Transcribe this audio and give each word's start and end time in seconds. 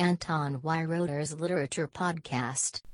Anton 0.00 0.62
Weiroder's 0.62 1.40
Literature 1.40 1.88
Podcast. 1.88 2.84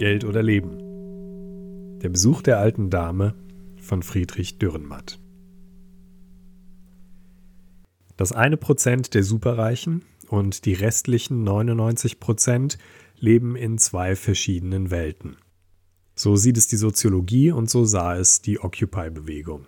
Geld 0.00 0.24
oder 0.24 0.42
Leben. 0.42 2.00
Der 2.00 2.08
Besuch 2.08 2.42
der 2.42 2.58
alten 2.58 2.90
Dame 2.90 3.36
von 3.80 4.02
Friedrich 4.02 4.58
Dürrenmatt. 4.58 5.20
Das 8.16 8.32
eine 8.32 8.56
Prozent 8.56 9.14
der 9.14 9.22
Superreichen 9.22 10.04
und 10.26 10.64
die 10.64 10.74
restlichen 10.74 11.44
99 11.44 12.18
Prozent 12.18 12.78
leben 13.20 13.54
in 13.54 13.78
zwei 13.78 14.16
verschiedenen 14.16 14.90
Welten. 14.90 15.36
So 16.16 16.34
sieht 16.34 16.56
es 16.56 16.66
die 16.66 16.76
Soziologie 16.76 17.52
und 17.52 17.70
so 17.70 17.84
sah 17.84 18.16
es 18.16 18.42
die 18.42 18.58
Occupy-Bewegung. 18.58 19.66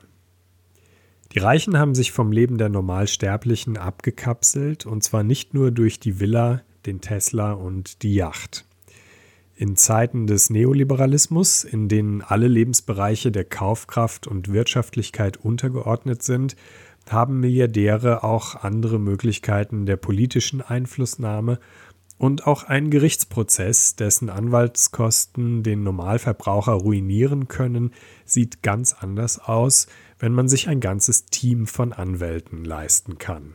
Die 1.34 1.40
Reichen 1.40 1.76
haben 1.76 1.96
sich 1.96 2.12
vom 2.12 2.30
Leben 2.30 2.58
der 2.58 2.68
Normalsterblichen 2.68 3.76
abgekapselt 3.76 4.86
und 4.86 5.02
zwar 5.02 5.24
nicht 5.24 5.52
nur 5.52 5.72
durch 5.72 5.98
die 5.98 6.20
Villa, 6.20 6.62
den 6.86 7.00
Tesla 7.00 7.52
und 7.52 8.02
die 8.04 8.14
Yacht. 8.14 8.64
In 9.56 9.74
Zeiten 9.74 10.28
des 10.28 10.50
Neoliberalismus, 10.50 11.64
in 11.64 11.88
denen 11.88 12.22
alle 12.22 12.46
Lebensbereiche 12.46 13.32
der 13.32 13.44
Kaufkraft 13.44 14.28
und 14.28 14.52
Wirtschaftlichkeit 14.52 15.36
untergeordnet 15.36 16.22
sind, 16.22 16.54
haben 17.08 17.40
Milliardäre 17.40 18.22
auch 18.22 18.54
andere 18.62 19.00
Möglichkeiten 19.00 19.86
der 19.86 19.96
politischen 19.96 20.60
Einflussnahme 20.60 21.58
und 22.18 22.46
auch 22.46 22.64
ein 22.64 22.90
Gerichtsprozess, 22.90 23.96
dessen 23.96 24.30
Anwaltskosten 24.30 25.62
den 25.62 25.82
Normalverbraucher 25.82 26.72
ruinieren 26.72 27.48
können, 27.48 27.92
sieht 28.24 28.62
ganz 28.62 28.92
anders 28.92 29.38
aus, 29.38 29.86
wenn 30.18 30.32
man 30.32 30.48
sich 30.48 30.68
ein 30.68 30.80
ganzes 30.80 31.26
Team 31.26 31.66
von 31.66 31.92
Anwälten 31.92 32.64
leisten 32.64 33.18
kann. 33.18 33.54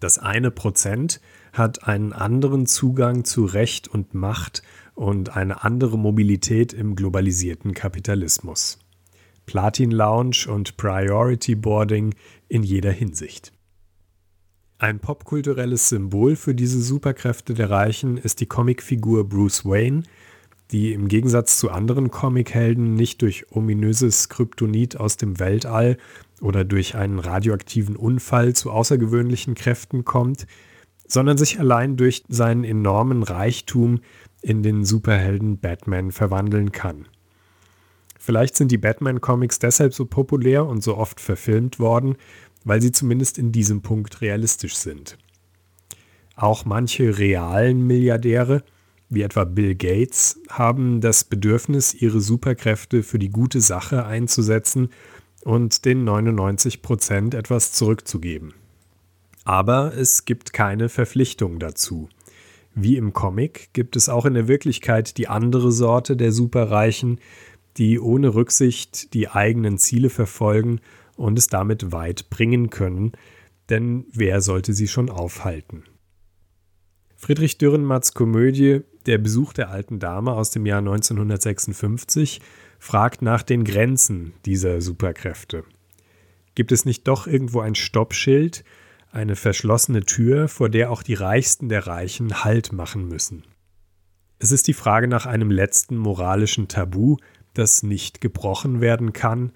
Das 0.00 0.18
eine 0.18 0.50
Prozent 0.50 1.20
hat 1.52 1.88
einen 1.88 2.12
anderen 2.12 2.66
Zugang 2.66 3.24
zu 3.24 3.44
Recht 3.46 3.88
und 3.88 4.12
Macht 4.12 4.62
und 4.94 5.34
eine 5.34 5.64
andere 5.64 5.98
Mobilität 5.98 6.72
im 6.72 6.94
globalisierten 6.94 7.72
Kapitalismus. 7.72 8.78
Platin 9.46 9.90
Lounge 9.90 10.46
und 10.48 10.76
Priority 10.76 11.54
Boarding 11.54 12.14
in 12.48 12.62
jeder 12.62 12.92
Hinsicht. 12.92 13.52
Ein 14.78 14.98
popkulturelles 14.98 15.88
Symbol 15.88 16.34
für 16.34 16.54
diese 16.54 16.82
Superkräfte 16.82 17.54
der 17.54 17.70
Reichen 17.70 18.16
ist 18.16 18.40
die 18.40 18.46
Comicfigur 18.46 19.28
Bruce 19.28 19.64
Wayne, 19.64 20.02
die 20.72 20.92
im 20.92 21.06
Gegensatz 21.06 21.58
zu 21.58 21.70
anderen 21.70 22.10
Comichelden 22.10 22.94
nicht 22.94 23.22
durch 23.22 23.46
ominöses 23.52 24.28
Kryptonit 24.28 24.98
aus 24.98 25.16
dem 25.16 25.38
Weltall 25.38 25.96
oder 26.40 26.64
durch 26.64 26.96
einen 26.96 27.20
radioaktiven 27.20 27.94
Unfall 27.94 28.54
zu 28.54 28.72
außergewöhnlichen 28.72 29.54
Kräften 29.54 30.04
kommt, 30.04 30.46
sondern 31.06 31.38
sich 31.38 31.60
allein 31.60 31.96
durch 31.96 32.24
seinen 32.28 32.64
enormen 32.64 33.22
Reichtum 33.22 34.00
in 34.42 34.64
den 34.64 34.84
Superhelden 34.84 35.58
Batman 35.58 36.10
verwandeln 36.10 36.72
kann. 36.72 37.06
Vielleicht 38.18 38.56
sind 38.56 38.72
die 38.72 38.78
Batman-Comics 38.78 39.60
deshalb 39.60 39.94
so 39.94 40.06
populär 40.06 40.66
und 40.66 40.82
so 40.82 40.96
oft 40.96 41.20
verfilmt 41.20 41.78
worden, 41.78 42.16
weil 42.64 42.82
sie 42.82 42.92
zumindest 42.92 43.38
in 43.38 43.52
diesem 43.52 43.82
Punkt 43.82 44.20
realistisch 44.20 44.76
sind. 44.76 45.18
Auch 46.34 46.64
manche 46.64 47.18
realen 47.18 47.86
Milliardäre, 47.86 48.64
wie 49.08 49.22
etwa 49.22 49.44
Bill 49.44 49.74
Gates, 49.74 50.40
haben 50.48 51.00
das 51.00 51.24
Bedürfnis, 51.24 51.94
ihre 51.94 52.20
Superkräfte 52.20 53.02
für 53.02 53.18
die 53.18 53.30
gute 53.30 53.60
Sache 53.60 54.04
einzusetzen 54.06 54.88
und 55.44 55.84
den 55.84 56.04
99 56.04 56.82
Prozent 56.82 57.34
etwas 57.34 57.72
zurückzugeben. 57.72 58.54
Aber 59.44 59.94
es 59.94 60.24
gibt 60.24 60.52
keine 60.52 60.88
Verpflichtung 60.88 61.58
dazu. 61.58 62.08
Wie 62.74 62.96
im 62.96 63.12
Comic 63.12 63.68
gibt 63.72 63.94
es 63.94 64.08
auch 64.08 64.24
in 64.24 64.34
der 64.34 64.48
Wirklichkeit 64.48 65.16
die 65.18 65.28
andere 65.28 65.70
Sorte 65.70 66.16
der 66.16 66.32
Superreichen, 66.32 67.20
die 67.76 68.00
ohne 68.00 68.34
Rücksicht 68.34 69.14
die 69.14 69.28
eigenen 69.28 69.78
Ziele 69.78 70.10
verfolgen 70.10 70.80
und 71.16 71.38
es 71.38 71.48
damit 71.48 71.92
weit 71.92 72.30
bringen 72.30 72.70
können, 72.70 73.12
denn 73.70 74.06
wer 74.12 74.40
sollte 74.40 74.72
sie 74.72 74.88
schon 74.88 75.10
aufhalten? 75.10 75.84
Friedrich 77.16 77.56
Dürrenmatts 77.56 78.12
Komödie 78.12 78.82
Der 79.06 79.18
Besuch 79.18 79.52
der 79.52 79.70
alten 79.70 79.98
Dame 79.98 80.32
aus 80.32 80.50
dem 80.50 80.66
Jahr 80.66 80.80
1956 80.80 82.40
fragt 82.78 83.22
nach 83.22 83.42
den 83.42 83.64
Grenzen 83.64 84.34
dieser 84.44 84.82
Superkräfte. 84.82 85.64
Gibt 86.54 86.70
es 86.70 86.84
nicht 86.84 87.08
doch 87.08 87.26
irgendwo 87.26 87.60
ein 87.60 87.74
Stoppschild, 87.74 88.64
eine 89.10 89.36
verschlossene 89.36 90.04
Tür, 90.04 90.48
vor 90.48 90.68
der 90.68 90.90
auch 90.90 91.02
die 91.02 91.14
Reichsten 91.14 91.68
der 91.68 91.86
Reichen 91.86 92.44
Halt 92.44 92.72
machen 92.72 93.08
müssen? 93.08 93.44
Es 94.38 94.52
ist 94.52 94.68
die 94.68 94.74
Frage 94.74 95.08
nach 95.08 95.24
einem 95.24 95.50
letzten 95.50 95.96
moralischen 95.96 96.68
Tabu, 96.68 97.16
das 97.54 97.82
nicht 97.82 98.20
gebrochen 98.20 98.80
werden 98.80 99.12
kann, 99.12 99.52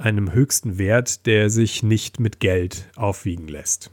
einem 0.00 0.32
höchsten 0.32 0.78
Wert, 0.78 1.26
der 1.26 1.50
sich 1.50 1.82
nicht 1.82 2.20
mit 2.20 2.40
Geld 2.40 2.88
aufwiegen 2.96 3.48
lässt. 3.48 3.90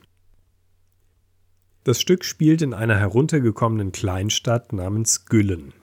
Das 1.83 2.01
Stück 2.01 2.25
spielt 2.25 2.61
in 2.61 2.73
einer 2.73 2.97
heruntergekommenen 2.97 3.91
Kleinstadt 3.91 4.73
namens 4.73 5.25
Güllen. 5.25 5.73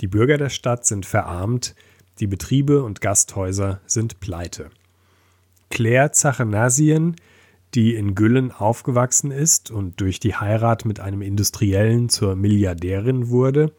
Die 0.00 0.06
Bürger 0.06 0.38
der 0.38 0.48
Stadt 0.48 0.86
sind 0.86 1.06
verarmt, 1.06 1.74
die 2.20 2.26
Betriebe 2.26 2.84
und 2.84 3.00
Gasthäuser 3.00 3.80
sind 3.86 4.20
pleite. 4.20 4.70
Claire 5.70 6.12
Zachanasien, 6.12 7.16
die 7.74 7.94
in 7.94 8.14
Güllen 8.14 8.52
aufgewachsen 8.52 9.30
ist 9.30 9.70
und 9.70 10.00
durch 10.00 10.20
die 10.20 10.34
Heirat 10.34 10.84
mit 10.84 11.00
einem 11.00 11.22
Industriellen 11.22 12.08
zur 12.08 12.36
Milliardärin 12.36 13.28
wurde, 13.28 13.72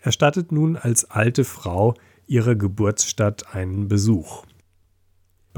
erstattet 0.00 0.52
nun 0.52 0.76
als 0.76 1.10
alte 1.10 1.44
Frau 1.44 1.94
ihrer 2.26 2.54
Geburtsstadt 2.54 3.54
einen 3.54 3.88
Besuch. 3.88 4.44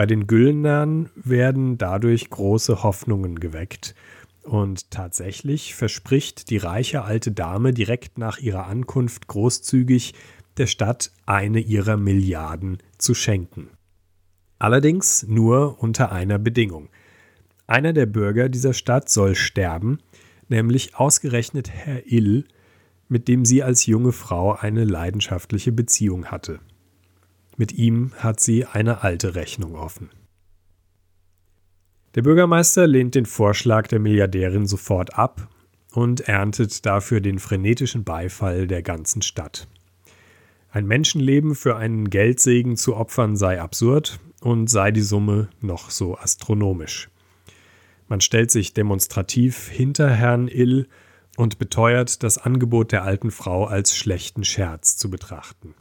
Bei 0.00 0.06
den 0.06 0.27
Güllnern 0.27 1.11
werden 1.15 1.77
dadurch 1.77 2.31
große 2.31 2.83
Hoffnungen 2.83 3.38
geweckt. 3.38 3.94
Und 4.44 4.91
tatsächlich 4.91 5.75
verspricht 5.75 6.49
die 6.49 6.56
reiche 6.56 7.03
alte 7.03 7.33
Dame 7.33 7.75
direkt 7.75 8.16
nach 8.16 8.38
ihrer 8.38 8.66
Ankunft 8.66 9.27
großzügig 9.27 10.15
der 10.56 10.69
Stadt 10.69 11.12
eine 11.27 11.61
ihrer 11.61 11.99
Milliarden 11.99 12.78
zu 12.97 13.12
schenken. 13.12 13.69
Allerdings 14.59 15.27
nur 15.28 15.83
unter 15.83 16.11
einer 16.12 16.38
Bedingung. 16.38 16.88
Einer 17.67 17.93
der 17.93 18.06
Bürger 18.06 18.49
dieser 18.49 18.72
Stadt 18.72 19.11
soll 19.11 19.34
sterben, 19.34 19.99
nämlich 20.49 20.97
ausgerechnet 20.97 21.69
Herr 21.69 22.11
Ill, 22.11 22.47
mit 23.11 23.28
dem 23.28 23.44
sie 23.44 23.62
als 23.62 23.84
junge 23.84 24.12
Frau 24.12 24.55
eine 24.55 24.84
leidenschaftliche 24.87 25.72
Beziehung 25.72 26.25
hatte. 26.25 26.59
Mit 27.60 27.72
ihm 27.72 28.12
hat 28.16 28.41
sie 28.41 28.65
eine 28.65 29.03
alte 29.03 29.34
Rechnung 29.34 29.75
offen. 29.75 30.09
Der 32.15 32.22
Bürgermeister 32.22 32.87
lehnt 32.87 33.15
den 33.15 33.26
Vorschlag 33.26 33.87
der 33.87 33.98
Milliardärin 33.98 34.65
sofort 34.65 35.19
ab 35.19 35.47
und 35.93 36.20
erntet 36.22 36.87
dafür 36.87 37.20
den 37.20 37.38
frenetischen 37.38 38.03
Beifall 38.03 38.66
der 38.66 38.81
ganzen 38.81 39.20
Stadt. 39.20 39.69
Ein 40.70 40.87
Menschenleben 40.87 41.54
für 41.54 41.76
einen 41.76 42.09
Geldsegen 42.09 42.78
zu 42.78 42.97
opfern 42.97 43.37
sei 43.37 43.60
absurd 43.60 44.20
und 44.41 44.70
sei 44.70 44.91
die 44.91 45.03
Summe 45.03 45.50
noch 45.60 45.91
so 45.91 46.16
astronomisch. 46.16 47.10
Man 48.09 48.22
stellt 48.22 48.50
sich 48.50 48.72
demonstrativ 48.72 49.69
hinter 49.69 50.09
Herrn 50.09 50.49
Ill 50.49 50.88
und 51.37 51.59
beteuert, 51.59 52.22
das 52.22 52.38
Angebot 52.38 52.91
der 52.91 53.03
alten 53.03 53.31
Frau 53.31 53.66
als 53.66 53.94
schlechten 53.94 54.44
Scherz 54.44 54.97
zu 54.97 55.10
betrachten. 55.10 55.75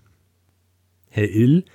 Herr 1.09 1.29
Ill, 1.29 1.65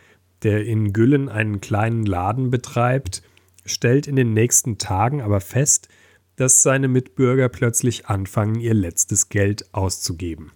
der 0.42 0.64
in 0.64 0.92
Güllen 0.92 1.28
einen 1.28 1.60
kleinen 1.60 2.04
Laden 2.04 2.50
betreibt, 2.50 3.22
stellt 3.66 4.06
in 4.06 4.16
den 4.16 4.32
nächsten 4.32 4.78
Tagen 4.78 5.20
aber 5.20 5.40
fest, 5.40 5.88
dass 6.36 6.62
seine 6.62 6.88
Mitbürger 6.88 7.48
plötzlich 7.48 8.06
anfangen, 8.06 8.56
ihr 8.60 8.74
letztes 8.74 9.28
Geld 9.28 9.72
auszugeben. 9.72 10.52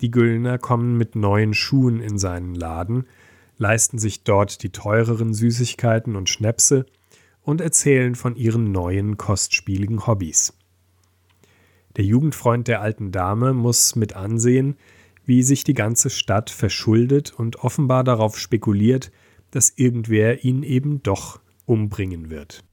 Die 0.00 0.10
Güllner 0.10 0.58
kommen 0.58 0.96
mit 0.96 1.16
neuen 1.16 1.54
Schuhen 1.54 2.00
in 2.00 2.18
seinen 2.18 2.54
Laden, 2.54 3.06
leisten 3.58 3.98
sich 3.98 4.24
dort 4.24 4.62
die 4.62 4.70
teureren 4.70 5.34
Süßigkeiten 5.34 6.16
und 6.16 6.28
Schnäpse 6.28 6.86
und 7.42 7.60
erzählen 7.60 8.14
von 8.14 8.36
ihren 8.36 8.70
neuen 8.70 9.16
kostspieligen 9.16 10.06
Hobbys. 10.06 10.54
Der 11.96 12.04
Jugendfreund 12.04 12.68
der 12.68 12.80
alten 12.80 13.10
Dame 13.10 13.52
muss 13.52 13.96
mit 13.96 14.14
ansehen, 14.14 14.76
wie 15.28 15.42
sich 15.42 15.62
die 15.62 15.74
ganze 15.74 16.08
Stadt 16.08 16.48
verschuldet 16.48 17.34
und 17.34 17.56
offenbar 17.56 18.02
darauf 18.02 18.38
spekuliert, 18.38 19.12
dass 19.50 19.70
irgendwer 19.76 20.42
ihn 20.42 20.62
eben 20.62 21.02
doch 21.02 21.40
umbringen 21.66 22.30
wird. 22.30 22.64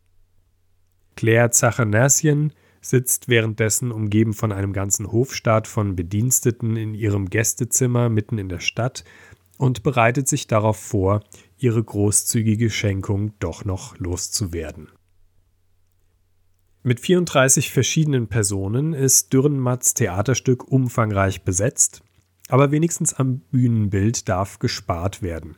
Claire 1.17 1.51
Zachanasien 1.51 2.53
sitzt 2.79 3.27
währenddessen 3.27 3.91
umgeben 3.91 4.33
von 4.33 4.53
einem 4.53 4.71
ganzen 4.71 5.11
Hofstaat 5.11 5.67
von 5.67 5.97
Bediensteten 5.97 6.77
in 6.77 6.93
ihrem 6.93 7.29
Gästezimmer 7.29 8.07
mitten 8.07 8.37
in 8.37 8.47
der 8.47 8.61
Stadt 8.61 9.03
und 9.57 9.83
bereitet 9.83 10.29
sich 10.29 10.47
darauf 10.47 10.77
vor, 10.77 11.23
ihre 11.57 11.83
großzügige 11.83 12.69
Schenkung 12.69 13.33
doch 13.39 13.65
noch 13.65 13.97
loszuwerden. 13.97 14.87
Mit 16.83 17.01
34 17.01 17.71
verschiedenen 17.71 18.27
Personen 18.27 18.93
ist 18.93 19.33
Dürrenmatts 19.33 19.93
Theaterstück 19.93 20.63
umfangreich 20.65 21.41
besetzt, 21.41 22.04
aber 22.49 22.71
wenigstens 22.71 23.13
am 23.13 23.39
Bühnenbild 23.51 24.29
darf 24.29 24.59
gespart 24.59 25.21
werden. 25.21 25.55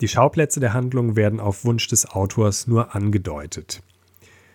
Die 0.00 0.08
Schauplätze 0.08 0.60
der 0.60 0.72
Handlung 0.72 1.14
werden 1.16 1.40
auf 1.40 1.64
Wunsch 1.64 1.86
des 1.88 2.10
Autors 2.10 2.66
nur 2.66 2.94
angedeutet. 2.94 3.82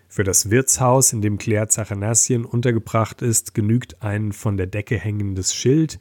Für 0.10 0.24
das 0.24 0.50
Wirtshaus, 0.50 1.14
in 1.14 1.22
dem 1.22 1.38
Claire 1.38 1.68
Zachanassian 1.68 2.46
untergebracht 2.46 3.22
ist, 3.22 3.54
genügt 3.54 4.02
ein 4.02 4.32
von 4.32 4.58
der 4.58 4.68
Decke 4.68 4.98
hängendes 4.98 5.54
Schild. 5.54 6.00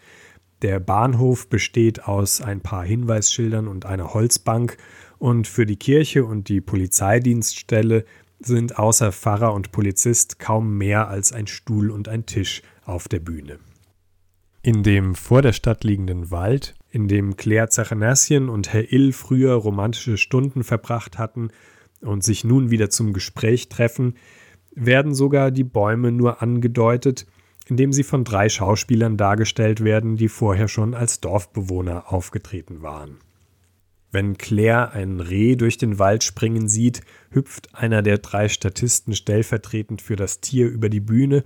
Der 0.63 0.81
Bahnhof 0.81 1.49
besteht 1.49 2.05
aus 2.05 2.41
ein 2.41 2.61
paar 2.61 2.85
Hinweisschildern 2.85 3.69
und 3.69 3.85
einer 3.85 4.15
Holzbank 4.15 4.79
und 5.19 5.47
für 5.47 5.67
die 5.67 5.77
Kirche 5.77 6.25
und 6.25 6.49
die 6.49 6.61
Polizeidienststelle 6.61 8.05
sind 8.39 8.79
außer 8.79 9.13
Pfarrer 9.13 9.53
und 9.55 9.73
Polizist 9.73 10.39
kaum 10.39 10.77
mehr 10.77 11.09
als 11.09 11.33
ein 11.33 11.47
Stuhl 11.47 11.91
und 11.91 12.09
ein 12.09 12.27
Tisch 12.27 12.63
auf 12.85 13.09
der 13.09 13.21
Bühne. 13.21 13.59
In 14.67 14.83
dem 14.83 15.15
vor 15.15 15.43
der 15.43 15.53
Stadt 15.53 15.85
liegenden 15.85 16.33
Wald, 16.33 16.75
in 16.91 17.07
dem 17.07 17.37
Claire 17.37 17.69
Zachanassian 17.69 18.49
und 18.49 18.73
Herr 18.73 18.93
Ill 18.93 19.13
früher 19.13 19.53
romantische 19.55 20.17
Stunden 20.17 20.65
verbracht 20.65 21.19
hatten 21.19 21.51
und 22.01 22.25
sich 22.25 22.43
nun 22.43 22.69
wieder 22.69 22.91
zum 22.91 23.13
Gespräch 23.13 23.69
treffen, 23.69 24.17
werden 24.73 25.15
sogar 25.15 25.53
die 25.53 25.63
Bäume 25.63 26.11
nur 26.11 26.43
angedeutet, 26.43 27.27
indem 27.69 27.93
sie 27.93 28.03
von 28.03 28.25
drei 28.25 28.49
Schauspielern 28.49 29.17
dargestellt 29.17 29.85
werden, 29.85 30.17
die 30.17 30.29
vorher 30.29 30.67
schon 30.67 30.95
als 30.95 31.21
Dorfbewohner 31.21 32.13
aufgetreten 32.13 32.83
waren. 32.83 33.19
Wenn 34.11 34.37
Claire 34.37 34.91
ein 34.91 35.21
Reh 35.21 35.55
durch 35.55 35.79
den 35.79 36.01
Wald 36.01 36.25
springen 36.25 36.67
sieht, 36.67 37.03
hüpft 37.31 37.73
einer 37.77 38.03
der 38.03 38.19
drei 38.19 38.49
Statisten 38.49 39.15
stellvertretend 39.15 40.03
für 40.03 40.17
das 40.17 40.41
Tier 40.41 40.67
über 40.67 40.89
die 40.89 40.99
Bühne, 40.99 41.45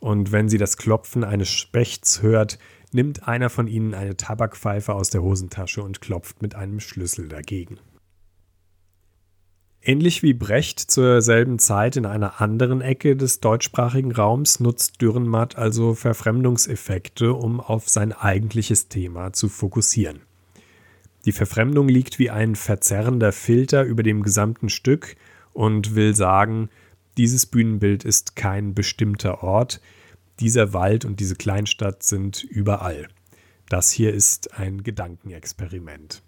und 0.00 0.32
wenn 0.32 0.48
sie 0.48 0.58
das 0.58 0.76
Klopfen 0.76 1.24
eines 1.24 1.48
Spechts 1.48 2.22
hört, 2.22 2.58
nimmt 2.92 3.26
einer 3.26 3.50
von 3.50 3.66
ihnen 3.66 3.94
eine 3.94 4.16
Tabakpfeife 4.16 4.94
aus 4.94 5.10
der 5.10 5.22
Hosentasche 5.22 5.82
und 5.82 6.00
klopft 6.00 6.42
mit 6.42 6.54
einem 6.54 6.80
Schlüssel 6.80 7.28
dagegen. 7.28 7.78
Ähnlich 9.86 10.22
wie 10.22 10.32
Brecht 10.32 10.80
zur 10.80 11.20
selben 11.20 11.58
Zeit 11.58 11.96
in 11.96 12.06
einer 12.06 12.40
anderen 12.40 12.80
Ecke 12.80 13.16
des 13.16 13.40
deutschsprachigen 13.40 14.12
Raums 14.12 14.58
nutzt 14.58 15.02
Dürrenmatt 15.02 15.58
also 15.58 15.92
Verfremdungseffekte, 15.92 17.34
um 17.34 17.60
auf 17.60 17.90
sein 17.90 18.12
eigentliches 18.12 18.88
Thema 18.88 19.34
zu 19.34 19.50
fokussieren. 19.50 20.22
Die 21.26 21.32
Verfremdung 21.32 21.88
liegt 21.88 22.18
wie 22.18 22.30
ein 22.30 22.54
verzerrender 22.54 23.32
Filter 23.32 23.82
über 23.82 24.02
dem 24.02 24.22
gesamten 24.22 24.70
Stück 24.70 25.16
und 25.52 25.94
will 25.94 26.14
sagen, 26.16 26.70
dieses 27.16 27.46
Bühnenbild 27.46 28.04
ist 28.04 28.36
kein 28.36 28.74
bestimmter 28.74 29.42
Ort, 29.42 29.80
dieser 30.40 30.72
Wald 30.72 31.04
und 31.04 31.20
diese 31.20 31.36
Kleinstadt 31.36 32.02
sind 32.02 32.42
überall. 32.42 33.08
Das 33.68 33.90
hier 33.90 34.12
ist 34.12 34.58
ein 34.58 34.82
Gedankenexperiment. 34.82 36.22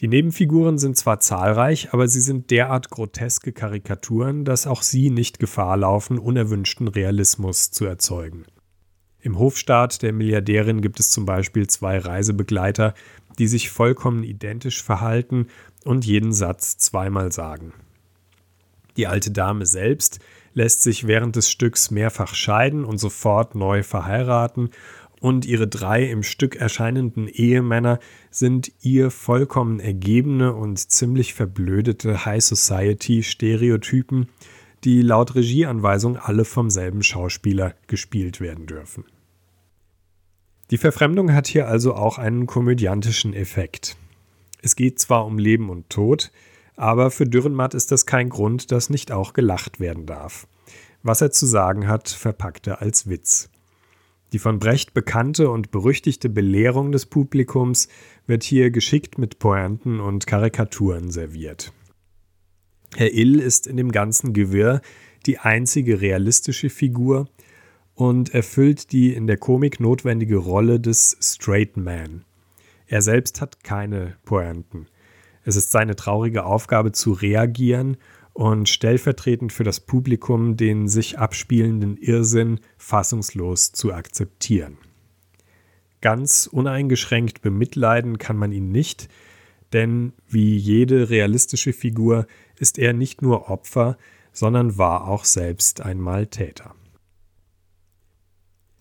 Die 0.00 0.08
Nebenfiguren 0.08 0.78
sind 0.78 0.96
zwar 0.96 1.20
zahlreich, 1.20 1.92
aber 1.92 2.08
sie 2.08 2.20
sind 2.20 2.50
derart 2.50 2.88
groteske 2.90 3.52
Karikaturen, 3.52 4.44
dass 4.44 4.66
auch 4.66 4.80
sie 4.82 5.10
nicht 5.10 5.38
Gefahr 5.38 5.76
laufen, 5.76 6.18
unerwünschten 6.18 6.88
Realismus 6.88 7.70
zu 7.70 7.84
erzeugen. 7.84 8.44
Im 9.20 9.38
Hofstaat 9.38 10.00
der 10.00 10.14
Milliardärin 10.14 10.80
gibt 10.80 11.00
es 11.00 11.10
zum 11.10 11.26
Beispiel 11.26 11.66
zwei 11.66 11.98
Reisebegleiter, 11.98 12.94
die 13.38 13.46
sich 13.46 13.68
vollkommen 13.68 14.24
identisch 14.24 14.82
verhalten 14.82 15.48
und 15.84 16.06
jeden 16.06 16.32
Satz 16.32 16.78
zweimal 16.78 17.30
sagen. 17.30 17.74
Die 18.96 19.06
alte 19.06 19.30
Dame 19.30 19.66
selbst 19.66 20.20
lässt 20.54 20.82
sich 20.82 21.06
während 21.06 21.36
des 21.36 21.50
Stücks 21.50 21.90
mehrfach 21.90 22.34
scheiden 22.34 22.84
und 22.84 22.98
sofort 22.98 23.54
neu 23.54 23.82
verheiraten, 23.82 24.70
und 25.20 25.44
ihre 25.44 25.68
drei 25.68 26.04
im 26.04 26.22
Stück 26.22 26.56
erscheinenden 26.56 27.28
Ehemänner 27.28 28.00
sind 28.30 28.72
ihr 28.80 29.10
vollkommen 29.10 29.78
ergebene 29.78 30.54
und 30.54 30.78
ziemlich 30.78 31.34
verblödete 31.34 32.24
High 32.24 32.42
Society 32.42 33.22
Stereotypen, 33.22 34.28
die 34.84 35.02
laut 35.02 35.34
Regieanweisung 35.34 36.16
alle 36.16 36.46
vom 36.46 36.70
selben 36.70 37.02
Schauspieler 37.02 37.74
gespielt 37.86 38.40
werden 38.40 38.66
dürfen. 38.66 39.04
Die 40.70 40.78
Verfremdung 40.78 41.34
hat 41.34 41.46
hier 41.46 41.68
also 41.68 41.94
auch 41.94 42.16
einen 42.16 42.46
komödiantischen 42.46 43.34
Effekt. 43.34 43.96
Es 44.62 44.74
geht 44.74 44.98
zwar 45.00 45.26
um 45.26 45.38
Leben 45.38 45.68
und 45.68 45.90
Tod, 45.90 46.30
aber 46.76 47.10
für 47.10 47.26
Dürrenmatt 47.26 47.74
ist 47.74 47.92
das 47.92 48.06
kein 48.06 48.28
Grund, 48.28 48.72
dass 48.72 48.90
nicht 48.90 49.12
auch 49.12 49.32
gelacht 49.32 49.80
werden 49.80 50.06
darf. 50.06 50.46
Was 51.02 51.20
er 51.20 51.30
zu 51.30 51.46
sagen 51.46 51.86
hat, 51.86 52.08
verpackt 52.08 52.66
er 52.66 52.82
als 52.82 53.08
Witz. 53.08 53.50
Die 54.32 54.38
von 54.38 54.58
Brecht 54.58 54.94
bekannte 54.94 55.50
und 55.50 55.70
berüchtigte 55.70 56.28
Belehrung 56.28 56.92
des 56.92 57.06
Publikums 57.06 57.88
wird 58.26 58.44
hier 58.44 58.70
geschickt 58.70 59.18
mit 59.18 59.38
Pointen 59.38 59.98
und 59.98 60.26
Karikaturen 60.26 61.10
serviert. 61.10 61.72
Herr 62.94 63.12
Ill 63.12 63.40
ist 63.40 63.66
in 63.66 63.76
dem 63.76 63.92
ganzen 63.92 64.32
Gewirr 64.32 64.82
die 65.26 65.38
einzige 65.38 66.00
realistische 66.00 66.70
Figur 66.70 67.28
und 67.94 68.32
erfüllt 68.32 68.92
die 68.92 69.12
in 69.12 69.26
der 69.26 69.36
Komik 69.36 69.80
notwendige 69.80 70.36
Rolle 70.36 70.80
des 70.80 71.16
Straight 71.20 71.76
Man. 71.76 72.24
Er 72.86 73.02
selbst 73.02 73.40
hat 73.40 73.62
keine 73.62 74.16
Pointen. 74.24 74.86
Es 75.50 75.56
ist 75.56 75.72
seine 75.72 75.96
traurige 75.96 76.44
Aufgabe 76.44 76.92
zu 76.92 77.10
reagieren 77.10 77.96
und 78.34 78.68
stellvertretend 78.68 79.52
für 79.52 79.64
das 79.64 79.80
Publikum 79.80 80.56
den 80.56 80.86
sich 80.86 81.18
abspielenden 81.18 81.96
Irrsinn 81.96 82.60
fassungslos 82.78 83.72
zu 83.72 83.92
akzeptieren. 83.92 84.78
Ganz 86.02 86.46
uneingeschränkt 86.46 87.42
bemitleiden 87.42 88.18
kann 88.18 88.36
man 88.36 88.52
ihn 88.52 88.70
nicht, 88.70 89.08
denn 89.72 90.12
wie 90.28 90.56
jede 90.56 91.10
realistische 91.10 91.72
Figur 91.72 92.28
ist 92.56 92.78
er 92.78 92.92
nicht 92.92 93.20
nur 93.20 93.50
Opfer, 93.50 93.98
sondern 94.32 94.78
war 94.78 95.08
auch 95.08 95.24
selbst 95.24 95.80
einmal 95.80 96.28
Täter. 96.28 96.76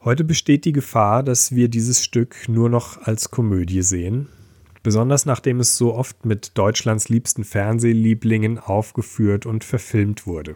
Heute 0.01 0.23
besteht 0.23 0.65
die 0.65 0.73
Gefahr, 0.73 1.23
dass 1.23 1.55
wir 1.55 1.67
dieses 1.67 2.03
Stück 2.03 2.47
nur 2.47 2.69
noch 2.69 3.01
als 3.01 3.31
Komödie 3.31 3.81
sehen, 3.81 4.29
besonders 4.83 5.25
nachdem 5.25 5.59
es 5.59 5.77
so 5.77 5.93
oft 5.93 6.25
mit 6.25 6.57
Deutschlands 6.57 7.09
liebsten 7.09 7.43
Fernsehlieblingen 7.43 8.59
aufgeführt 8.59 9.45
und 9.45 9.63
verfilmt 9.63 10.25
wurde. 10.27 10.55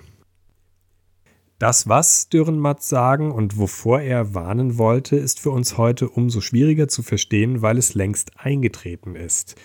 Das, 1.59 1.87
was 1.87 2.27
Dürrenmatt 2.27 2.83
sagen 2.83 3.31
und 3.31 3.57
wovor 3.57 4.01
er 4.01 4.33
warnen 4.33 4.77
wollte, 4.77 5.15
ist 5.15 5.39
für 5.39 5.51
uns 5.51 5.77
heute 5.77 6.09
umso 6.09 6.41
schwieriger 6.41 6.89
zu 6.89 7.03
verstehen, 7.03 7.62
weil 7.62 7.77
es 7.77 7.93
längst 7.93 8.31
eingetreten 8.38 9.15
ist. 9.15 9.55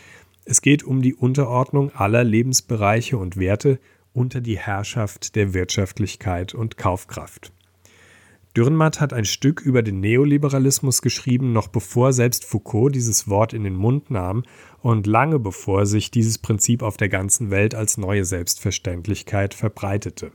Es 0.44 0.62
geht 0.62 0.84
um 0.84 1.02
die 1.02 1.14
Unterordnung 1.14 1.90
aller 1.94 2.24
Lebensbereiche 2.24 3.18
und 3.18 3.36
Werte 3.36 3.80
unter 4.12 4.40
die 4.40 4.58
Herrschaft 4.58 5.34
der 5.34 5.54
Wirtschaftlichkeit 5.54 6.54
und 6.54 6.76
Kaufkraft. 6.76 7.52
Dürrenmatt 8.56 9.00
hat 9.00 9.12
ein 9.12 9.24
Stück 9.24 9.60
über 9.60 9.82
den 9.82 10.00
Neoliberalismus 10.00 11.02
geschrieben, 11.02 11.52
noch 11.52 11.68
bevor 11.68 12.12
selbst 12.12 12.44
Foucault 12.44 12.94
dieses 12.94 13.28
Wort 13.28 13.52
in 13.52 13.62
den 13.62 13.76
Mund 13.76 14.10
nahm 14.10 14.42
und 14.80 15.06
lange 15.06 15.38
bevor 15.38 15.86
sich 15.86 16.10
dieses 16.10 16.38
Prinzip 16.38 16.82
auf 16.82 16.96
der 16.96 17.08
ganzen 17.08 17.50
Welt 17.50 17.74
als 17.74 17.98
neue 17.98 18.24
Selbstverständlichkeit 18.24 19.54
verbreitete. 19.54 20.32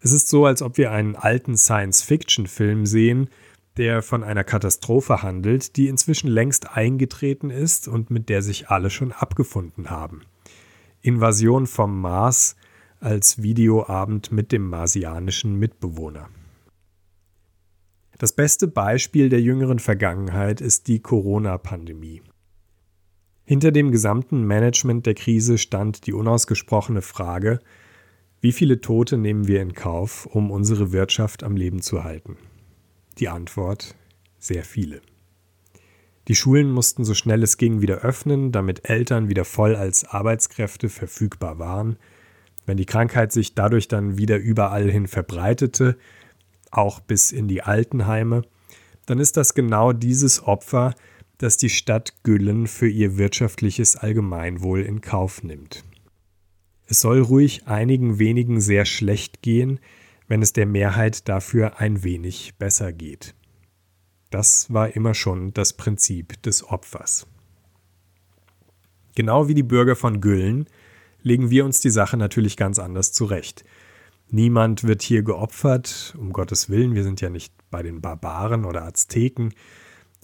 Es 0.00 0.12
ist 0.12 0.28
so, 0.28 0.46
als 0.46 0.62
ob 0.62 0.78
wir 0.78 0.92
einen 0.92 1.14
alten 1.14 1.56
Science-Fiction-Film 1.56 2.86
sehen, 2.86 3.28
der 3.76 4.02
von 4.02 4.24
einer 4.24 4.44
Katastrophe 4.44 5.22
handelt, 5.22 5.76
die 5.76 5.88
inzwischen 5.88 6.28
längst 6.28 6.74
eingetreten 6.76 7.50
ist 7.50 7.86
und 7.86 8.10
mit 8.10 8.28
der 8.28 8.42
sich 8.42 8.68
alle 8.68 8.90
schon 8.90 9.12
abgefunden 9.12 9.90
haben. 9.90 10.22
Invasion 11.02 11.66
vom 11.66 12.00
Mars 12.00 12.56
als 12.98 13.42
Videoabend 13.42 14.32
mit 14.32 14.52
dem 14.52 14.68
marsianischen 14.68 15.58
Mitbewohner. 15.58 16.28
Das 18.20 18.32
beste 18.32 18.68
Beispiel 18.68 19.30
der 19.30 19.40
jüngeren 19.40 19.78
Vergangenheit 19.78 20.60
ist 20.60 20.88
die 20.88 21.00
Corona-Pandemie. 21.00 22.20
Hinter 23.46 23.72
dem 23.72 23.90
gesamten 23.90 24.42
Management 24.42 25.06
der 25.06 25.14
Krise 25.14 25.56
stand 25.56 26.06
die 26.06 26.12
unausgesprochene 26.12 27.00
Frage, 27.00 27.60
wie 28.42 28.52
viele 28.52 28.82
Tote 28.82 29.16
nehmen 29.16 29.48
wir 29.48 29.62
in 29.62 29.72
Kauf, 29.72 30.26
um 30.26 30.50
unsere 30.50 30.92
Wirtschaft 30.92 31.42
am 31.42 31.56
Leben 31.56 31.80
zu 31.80 32.04
halten? 32.04 32.36
Die 33.16 33.28
Antwort 33.28 33.96
sehr 34.38 34.64
viele. 34.64 35.00
Die 36.28 36.34
Schulen 36.34 36.70
mussten 36.70 37.06
so 37.06 37.14
schnell 37.14 37.42
es 37.42 37.56
ging 37.56 37.80
wieder 37.80 38.00
öffnen, 38.00 38.52
damit 38.52 38.86
Eltern 38.86 39.30
wieder 39.30 39.46
voll 39.46 39.74
als 39.74 40.04
Arbeitskräfte 40.04 40.90
verfügbar 40.90 41.58
waren. 41.58 41.96
Wenn 42.66 42.76
die 42.76 42.84
Krankheit 42.84 43.32
sich 43.32 43.54
dadurch 43.54 43.88
dann 43.88 44.18
wieder 44.18 44.36
überall 44.36 44.90
hin 44.90 45.06
verbreitete, 45.06 45.96
auch 46.70 47.00
bis 47.00 47.32
in 47.32 47.48
die 47.48 47.62
Altenheime, 47.62 48.42
dann 49.06 49.18
ist 49.18 49.36
das 49.36 49.54
genau 49.54 49.92
dieses 49.92 50.42
Opfer, 50.44 50.94
das 51.38 51.56
die 51.56 51.70
Stadt 51.70 52.22
Güllen 52.22 52.66
für 52.66 52.88
ihr 52.88 53.16
wirtschaftliches 53.16 53.96
Allgemeinwohl 53.96 54.82
in 54.82 55.00
Kauf 55.00 55.42
nimmt. 55.42 55.84
Es 56.86 57.00
soll 57.00 57.20
ruhig 57.20 57.66
einigen 57.66 58.18
wenigen 58.18 58.60
sehr 58.60 58.84
schlecht 58.84 59.42
gehen, 59.42 59.80
wenn 60.28 60.42
es 60.42 60.52
der 60.52 60.66
Mehrheit 60.66 61.28
dafür 61.28 61.80
ein 61.80 62.04
wenig 62.04 62.54
besser 62.58 62.92
geht. 62.92 63.34
Das 64.30 64.72
war 64.72 64.94
immer 64.94 65.14
schon 65.14 65.52
das 65.54 65.72
Prinzip 65.72 66.40
des 66.42 66.64
Opfers. 66.64 67.26
Genau 69.14 69.48
wie 69.48 69.54
die 69.54 69.64
Bürger 69.64 69.96
von 69.96 70.20
Güllen 70.20 70.66
legen 71.22 71.50
wir 71.50 71.64
uns 71.64 71.80
die 71.80 71.90
Sache 71.90 72.16
natürlich 72.16 72.56
ganz 72.56 72.78
anders 72.78 73.12
zurecht. 73.12 73.64
Niemand 74.32 74.84
wird 74.84 75.02
hier 75.02 75.22
geopfert, 75.22 76.14
um 76.16 76.32
Gottes 76.32 76.70
Willen, 76.70 76.94
wir 76.94 77.02
sind 77.02 77.20
ja 77.20 77.30
nicht 77.30 77.52
bei 77.70 77.82
den 77.82 78.00
Barbaren 78.00 78.64
oder 78.64 78.84
Azteken. 78.84 79.52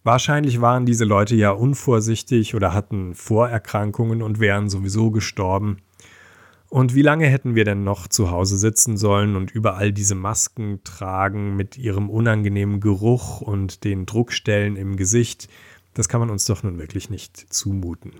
Wahrscheinlich 0.05 0.61
waren 0.61 0.87
diese 0.87 1.05
Leute 1.05 1.35
ja 1.35 1.51
unvorsichtig 1.51 2.55
oder 2.55 2.73
hatten 2.73 3.17
Vorerkrankungen 3.17 4.23
und 4.23 4.39
wären 4.39 4.71
sowieso 4.71 5.11
gestorben. 5.11 5.79
Und 6.69 6.95
wie 6.95 7.03
lange 7.03 7.27
hätten 7.27 7.57
wir 7.57 7.65
denn 7.65 7.83
noch 7.83 8.07
zu 8.07 8.31
Hause 8.31 8.57
sitzen 8.57 8.97
sollen 8.97 9.35
und 9.35 9.51
überall 9.51 9.93
diese 9.93 10.15
Masken 10.15 10.81
tragen 10.85 11.57
mit 11.57 11.77
ihrem 11.77 12.09
unangenehmen 12.09 12.79
Geruch 12.79 13.41
und 13.41 13.83
den 13.83 14.07
Druckstellen 14.07 14.77
im 14.77 14.97
Gesicht? 14.97 15.49
Das 15.95 16.09
kann 16.09 16.21
man 16.21 16.31
uns 16.31 16.45
doch 16.45 16.63
nun 16.63 16.79
wirklich 16.79 17.11
nicht 17.11 17.53
zumuten. 17.53 18.13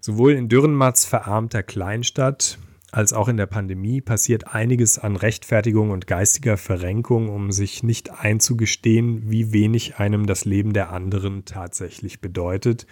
Sowohl 0.00 0.32
in 0.32 0.48
Dürrenmatts 0.48 1.04
verarmter 1.04 1.62
Kleinstadt 1.62 2.58
als 2.92 3.14
auch 3.14 3.28
in 3.28 3.38
der 3.38 3.46
Pandemie 3.46 4.02
passiert 4.02 4.54
einiges 4.54 4.98
an 4.98 5.16
Rechtfertigung 5.16 5.90
und 5.90 6.06
geistiger 6.06 6.58
Verrenkung, 6.58 7.30
um 7.30 7.50
sich 7.50 7.82
nicht 7.82 8.10
einzugestehen, 8.10 9.30
wie 9.30 9.50
wenig 9.50 9.96
einem 9.96 10.26
das 10.26 10.44
Leben 10.44 10.74
der 10.74 10.92
anderen 10.92 11.46
tatsächlich 11.46 12.20
bedeutet 12.20 12.86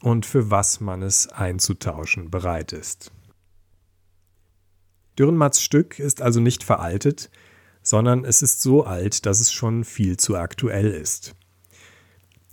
und 0.00 0.24
für 0.24 0.50
was 0.50 0.80
man 0.80 1.02
es 1.02 1.28
einzutauschen 1.28 2.30
bereit 2.30 2.72
ist. 2.72 3.12
Dürrenmatts 5.18 5.62
Stück 5.62 5.98
ist 5.98 6.22
also 6.22 6.40
nicht 6.40 6.64
veraltet, 6.64 7.30
sondern 7.82 8.24
es 8.24 8.40
ist 8.40 8.62
so 8.62 8.84
alt, 8.84 9.26
dass 9.26 9.40
es 9.40 9.52
schon 9.52 9.84
viel 9.84 10.16
zu 10.16 10.36
aktuell 10.36 10.90
ist. 10.90 11.36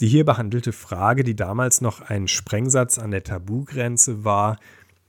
Die 0.01 0.07
hier 0.07 0.25
behandelte 0.25 0.73
Frage, 0.73 1.23
die 1.23 1.35
damals 1.37 1.79
noch 1.79 2.01
ein 2.01 2.27
Sprengsatz 2.27 2.97
an 2.97 3.11
der 3.11 3.23
Tabugrenze 3.23 4.25
war, 4.25 4.57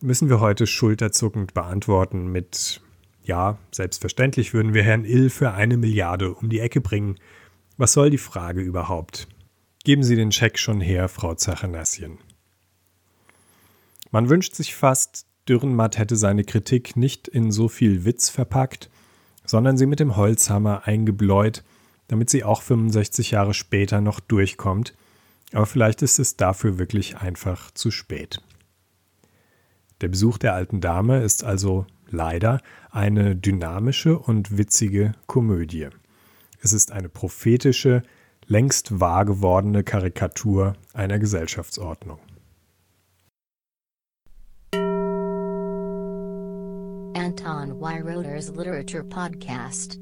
müssen 0.03 0.29
wir 0.29 0.41
heute 0.41 0.67
schulterzuckend 0.67 1.55
beantworten 1.55 2.31
mit 2.31 2.81
Ja, 3.25 3.59
selbstverständlich 3.71 4.53
würden 4.53 4.75
wir 4.75 4.83
Herrn 4.83 5.05
Ill 5.05 5.31
für 5.31 5.53
eine 5.53 5.77
Milliarde 5.77 6.35
um 6.35 6.49
die 6.49 6.61
Ecke 6.61 6.81
bringen. 6.81 7.17
Was 7.77 7.93
soll 7.93 8.11
die 8.11 8.19
Frage 8.19 8.61
überhaupt? 8.61 9.29
Geben 9.85 10.03
Sie 10.03 10.17
den 10.17 10.33
Scheck 10.33 10.59
schon 10.59 10.81
her, 10.81 11.09
Frau 11.09 11.35
Zachanassien. 11.35 12.19
Man 14.11 14.29
wünscht 14.29 14.55
sich 14.55 14.75
fast, 14.75 15.27
Dürrenmatt 15.49 15.99
hätte 15.99 16.17
seine 16.17 16.45
Kritik 16.45 16.97
nicht 16.97 17.27
in 17.27 17.51
so 17.51 17.69
viel 17.69 18.05
Witz 18.05 18.29
verpackt, 18.29 18.91
sondern 19.45 19.77
sie 19.77 19.87
mit 19.87 20.01
dem 20.01 20.17
Holzhammer 20.17 20.87
eingebläut, 20.87 21.65
damit 22.09 22.31
sie 22.31 22.45
auch 22.45 22.63
65 22.63 23.33
Jahre 23.33 23.55
später 23.55 24.01
noch 24.01 24.21
durchkommt, 24.21 24.95
aber 25.53 25.67
vielleicht 25.67 26.03
ist 26.03 26.19
es 26.19 26.37
dafür 26.37 26.79
wirklich 26.79 27.17
einfach 27.17 27.71
zu 27.73 27.91
spät. 27.91 28.41
Der 30.03 30.09
Besuch 30.09 30.37
der 30.37 30.55
alten 30.55 30.81
Dame 30.81 31.23
ist 31.23 31.45
also 31.45 31.87
leider 32.11 32.61
eine 32.91 33.37
dynamische 33.37 34.19
und 34.19 34.59
witzige 34.59 35.13
Komödie. 35.27 35.89
Es 36.61 36.73
ist 36.73 36.91
eine 36.91 37.09
prophetische, 37.09 38.03
längst 38.47 38.99
wahr 38.99 39.25
gewordene 39.25 39.85
Karikatur 39.85 40.75
einer 40.93 41.21
Gesellschaftsordnung. 41.21 42.19
Anton 47.15 47.81
Weiroder's 47.81 48.49
Literature 48.49 49.05
Podcast. 49.05 50.01